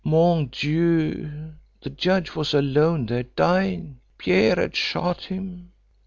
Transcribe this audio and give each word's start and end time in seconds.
"Mon 0.03 0.47
Dieu! 0.47 1.53
the 1.81 1.89
judge 1.91 2.33
was 2.35 2.55
alone 2.55 3.05
there, 3.05 3.21
dying. 3.21 3.99
Pierre 4.17 4.55
had 4.55 4.75
shot 4.75 5.25
him. 5.25 5.71